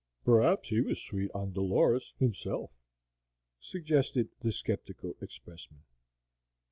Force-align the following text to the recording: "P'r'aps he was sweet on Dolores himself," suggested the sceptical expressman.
"P'r'aps 0.25 0.69
he 0.69 0.81
was 0.81 0.99
sweet 0.99 1.29
on 1.35 1.53
Dolores 1.53 2.13
himself," 2.17 2.71
suggested 3.59 4.29
the 4.39 4.51
sceptical 4.51 5.13
expressman. 5.21 5.83